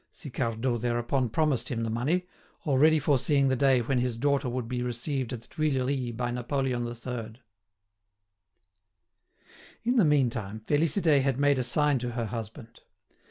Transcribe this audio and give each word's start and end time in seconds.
Sicardot 0.11 0.81
thereupon 0.81 1.29
promised 1.29 1.69
him 1.69 1.83
the 1.83 1.91
money, 1.91 2.25
already 2.65 2.97
foreseeing 2.97 3.49
the 3.49 3.55
day 3.55 3.81
when 3.81 3.99
his 3.99 4.17
daughter 4.17 4.49
would 4.49 4.67
be 4.67 4.81
received 4.81 5.31
at 5.31 5.41
the 5.43 5.47
Tuileries 5.47 6.13
by 6.13 6.31
Napoleon 6.31 6.87
III. 6.87 7.39
In 9.83 9.97
the 9.97 10.03
meantime, 10.03 10.61
Félicité 10.65 11.21
had 11.21 11.39
made 11.39 11.59
a 11.59 11.63
sign 11.63 11.99
to 11.99 12.13
her 12.13 12.25
husband. 12.25 12.81